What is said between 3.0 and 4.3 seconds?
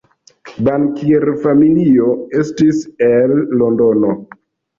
el Londono.